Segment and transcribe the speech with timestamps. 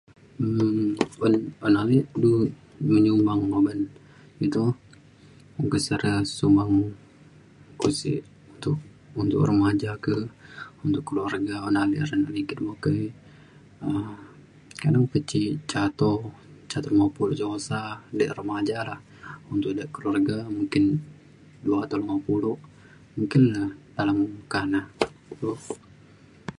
[0.43, 0.89] um
[1.25, 2.31] un pan ame du
[2.93, 3.79] menyumbang uban
[4.45, 4.63] eto
[5.87, 6.73] secara sumbang
[7.73, 8.19] uko sik
[8.61, 8.79] tuk
[9.21, 10.13] untuk remaja ke
[10.87, 11.95] ndu keluarga un abe
[13.87, 14.07] um
[14.81, 16.11] kado pe ji ca ato
[16.69, 17.77] ca lema pulu jo usa
[18.17, 18.95] bek remaja ra
[19.51, 20.83] untuk de keluarga mungkin
[21.63, 22.51] dua atau lema pulo
[23.53, 23.61] na
[23.95, 24.19] dalem
[24.51, 24.79] ka na
[25.27, 25.51] kulo